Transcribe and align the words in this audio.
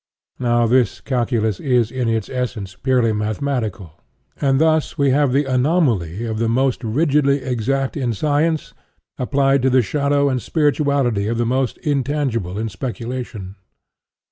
Now 0.39 0.65
this 0.65 0.99
Calculus 0.99 1.59
is, 1.59 1.91
in 1.91 2.09
its 2.09 2.27
essence, 2.27 2.75
purely 2.75 3.13
mathematical; 3.13 3.99
and 4.37 4.59
thus 4.59 4.97
we 4.97 5.11
have 5.11 5.31
the 5.31 5.45
anomaly 5.45 6.25
of 6.25 6.39
the 6.39 6.49
most 6.49 6.83
rigidly 6.83 7.43
exact 7.43 7.95
in 7.95 8.11
science 8.11 8.73
applied 9.19 9.61
to 9.61 9.69
the 9.69 9.83
shadow 9.83 10.27
and 10.27 10.41
spirituality 10.41 11.27
of 11.27 11.37
the 11.37 11.45
most 11.45 11.77
intangible 11.85 12.57
in 12.57 12.67
speculation. 12.67 13.57